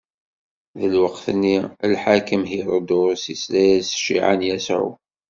Di 0.79 0.87
lweqt-nni, 0.93 1.57
lḥakem 1.91 2.43
Hiṛudus 2.51 3.23
isla 3.33 3.63
s 3.87 3.89
cciɛa 3.99 4.33
n 4.39 4.41
Yasuɛ. 4.47 4.89